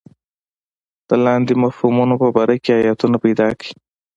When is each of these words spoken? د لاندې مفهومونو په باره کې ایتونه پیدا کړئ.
د 1.07 1.09
لاندې 1.25 1.53
مفهومونو 1.63 2.15
په 2.21 2.27
باره 2.35 2.55
کې 2.65 2.73
ایتونه 2.85 3.17
پیدا 3.25 3.47
کړئ. 3.59 3.71